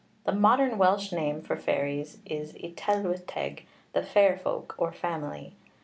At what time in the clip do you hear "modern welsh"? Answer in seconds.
0.31-1.11